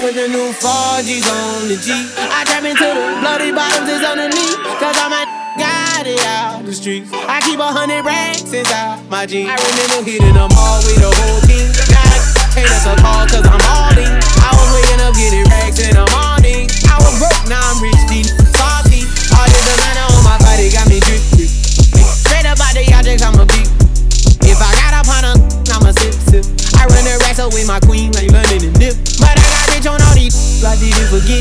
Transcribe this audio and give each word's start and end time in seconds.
put 0.00 0.14
the 0.14 0.28
new 0.28 0.52
4G's 0.52 1.24
on 1.24 1.68
the 1.68 1.76
G. 1.80 1.92
I 2.16 2.44
trap 2.44 2.64
into 2.64 2.84
the 2.84 3.04
bloody 3.20 3.52
bottoms 3.52 3.88
is 3.88 4.02
underneath. 4.04 4.60
Cause 4.76 4.96
all 5.00 5.10
my 5.10 5.24
got 5.56 6.06
it 6.06 6.20
out 6.26 6.64
the 6.64 6.74
streets. 6.74 7.10
I 7.12 7.40
keep 7.40 7.58
a 7.58 7.70
hundred 7.70 8.04
racks 8.04 8.52
inside 8.52 9.08
my 9.08 9.24
jeans. 9.24 9.48
I 9.48 9.56
remember 9.56 10.04
hitting 10.04 10.34
them 10.34 10.52
all 10.52 10.80
with 10.84 11.00
the 11.00 11.08
whole 11.08 11.40
team. 11.48 11.68
Now 11.88 12.04
I 12.04 12.60
ain't 12.60 12.68
us 12.68 12.86
a 12.86 12.94
call 13.00 13.24
cause 13.26 13.46
I'm 13.48 13.55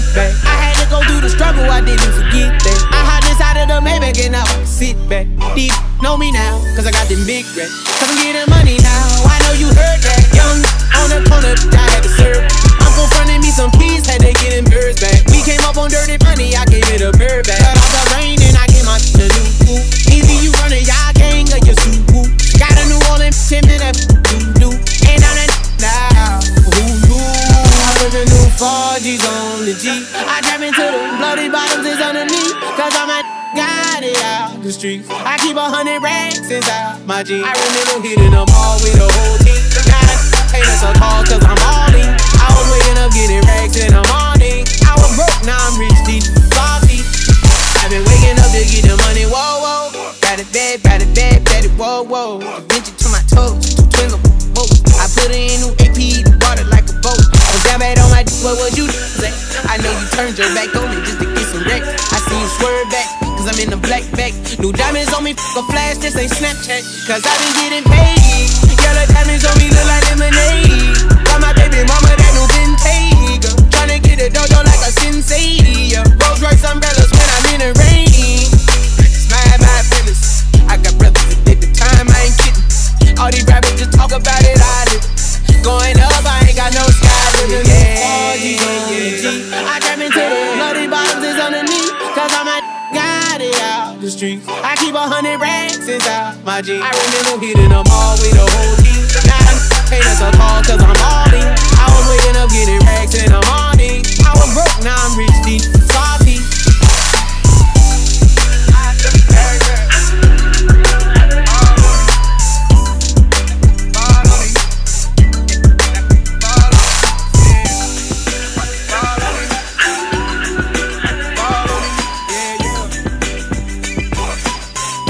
forget 0.02 0.16
that. 0.16 0.32
I 0.44 0.56
had 0.60 0.76
to 0.84 0.86
go 0.90 1.00
through 1.08 1.22
the 1.22 1.30
struggle, 1.30 1.64
I 1.64 1.80
didn't 1.80 2.12
forget 2.12 2.52
that. 2.52 2.80
I 2.92 3.02
hopped 3.08 3.28
inside 3.30 3.58
of 3.60 3.68
the 3.72 3.80
Maybach 3.80 4.20
and 4.20 4.34
now 4.34 4.44
I 4.44 4.64
sit 4.64 4.98
back. 5.08 5.28
These 5.56 5.76
know 6.02 6.18
me 6.18 6.32
now, 6.32 6.60
cause 6.76 6.86
I 6.86 6.92
got 6.92 7.08
them 7.08 7.24
big 7.26 7.46
racks. 7.56 7.72
I'm 7.88 8.16
getting 8.20 8.50
money 8.52 8.78
now, 8.84 9.08
I 9.24 9.40
know 9.48 9.54
you 9.56 9.68
heard 9.72 10.00
that. 10.04 10.24
Young 10.36 10.60
on 11.00 11.08
the 11.12 11.20
corner, 11.30 11.56
I 11.80 11.95
G. 29.76 29.92
I 29.92 30.40
trap 30.40 30.64
into 30.64 30.80
the 30.80 31.02
bloody 31.20 31.52
bottoms 31.52 31.84
is 31.84 32.00
underneath. 32.00 32.56
Cause 32.80 32.96
all 32.96 33.08
my 33.12 33.20
got 33.56 34.04
it 34.04 34.16
out 34.24 34.56
the 34.64 34.72
streets. 34.72 35.04
I 35.12 35.36
keep 35.44 35.60
a 35.60 35.68
hundred 35.68 36.00
racks 36.00 36.48
inside 36.48 37.04
my 37.04 37.24
jeans. 37.24 37.44
I 37.44 37.52
remember 37.52 38.08
hitting 38.08 38.32
them 38.32 38.48
all 38.56 38.80
with 38.80 38.96
a 38.96 39.08
whole 39.08 39.38
team. 39.44 39.60
Now 39.92 40.00
I 40.00 40.64
ain't 40.64 40.72
us 40.72 40.80
a 40.80 40.92
call 40.96 41.28
cause 41.28 41.44
I'm 41.44 41.60
all 41.60 41.92
in. 41.92 42.08
I 42.08 42.48
was 42.56 42.66
waking 42.72 42.98
up 43.04 43.12
getting 43.12 43.44
racks 43.44 43.76
in 43.76 43.92
the 43.92 44.04
morning. 44.16 44.64
I 44.88 44.96
was 44.96 45.12
broke, 45.20 45.44
now 45.44 45.60
I'm 45.60 45.76
rich, 45.76 46.00
deep, 46.08 46.24
salty. 46.56 47.04
I've 47.84 47.92
been 47.92 48.04
waking 48.08 48.40
up 48.40 48.50
to 48.56 48.64
get 48.64 48.88
the 48.88 48.96
money, 48.96 49.28
whoa, 49.28 49.92
whoa. 49.92 49.92
Got 50.24 50.40
it 50.40 50.48
bad, 50.56 50.84
got 50.88 51.04
it 51.04 51.12
bad, 51.12 51.44
got 51.44 51.68
it, 51.68 51.74
whoa, 51.76 52.00
whoa. 52.08 52.40
Turned 60.16 60.40
your 60.40 60.48
back 60.56 60.72
on 60.80 60.88
it 60.96 61.04
just 61.04 61.20
to 61.20 61.28
get 61.28 61.44
some 61.52 61.64
wreck. 61.68 61.84
I 61.84 62.18
see 62.24 62.40
you 62.40 62.48
swerve 62.56 62.88
back, 62.88 63.08
cause 63.36 63.52
I'm 63.52 63.60
in 63.60 63.70
the 63.70 63.76
black 63.76 64.08
back. 64.16 64.32
New 64.64 64.72
diamonds 64.72 65.12
on 65.12 65.28
me, 65.28 65.36
f 65.36 65.60
a 65.60 65.64
flash, 65.68 66.00
this 66.00 66.16
ain't 66.16 66.32
Snapchat. 66.32 66.88
Cause 67.04 67.20
I 67.28 67.36
been 67.36 67.56
getting 67.60 67.84
paid. 67.84 68.48
Yellow 68.80 69.06
diamonds 69.12 69.44
on 69.44 69.56
me 69.60 69.68
look 69.76 69.84
like 69.84 70.08
lemonade. 70.08 70.96
Got 71.28 71.44
my 71.44 71.52
baby 71.60 71.84
mama 71.84 72.16
that 72.16 72.32
new 72.32 72.48
Bentayga. 72.48 73.52
Tryna 73.68 74.00
get 74.00 74.24
a 74.24 74.32
dojo 74.32 74.64
like 74.64 74.84
a 74.88 74.92
sensei. 75.04 75.60
Yeah. 75.92 76.08
Rolls 76.24 76.40
Royce 76.40 76.64
umbrellas 76.64 77.12
when 77.12 77.28
I'm 77.36 77.46
in 77.52 77.60
the 77.68 77.72
rain. 77.84 78.48
It's 79.04 79.28
my, 79.28 79.44
my 79.60 79.84
business. 79.92 80.48
I 80.72 80.80
got 80.80 80.96
brothers 80.96 81.28
did 81.44 81.60
the 81.60 81.68
time, 81.76 82.08
I 82.08 82.32
ain't 82.32 82.36
kidding. 82.40 83.20
All 83.20 83.32
these 83.36 83.44
rappers 83.52 83.76
just 83.76 83.92
talk 83.92 84.16
about 84.16 84.42
it, 84.48 84.64
I 84.64 84.96
live. 84.96 85.04
Going 85.60 86.00
up, 86.00 86.24
I 86.24 86.46
ain't 86.48 86.56
got 86.56 86.72
no 86.72 86.88
sky 86.88 87.36
limit. 87.52 87.68
Yeah, 87.68 88.36
yeah, 88.38 88.96
yeah. 88.96 89.74
I 89.74 89.80
trap 89.82 89.95
the 94.06 94.12
streets. 94.12 94.46
I 94.48 94.76
keep 94.76 94.94
a 94.94 95.00
hundred 95.00 95.42
racks 95.42 95.88
inside 95.88 96.38
my 96.46 96.62
jeans. 96.62 96.84
I 96.86 96.94
remember 96.94 97.44
hitting 97.44 97.70
them 97.70 97.86
all 97.90 98.14
with 98.22 98.38
a 98.38 98.46
whole 98.46 98.76
team. 98.78 99.02
Now 99.26 99.42
I 99.42 99.98
ain't 99.98 100.06
us 100.06 100.22
a 100.22 100.30
call 100.38 100.62
cause 100.62 100.82
I'm 100.82 100.96
all 101.12 101.25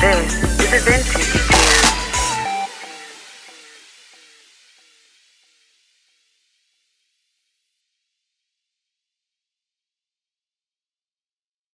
This 0.06 0.72
is 0.72 0.86
Ben. 0.86 1.05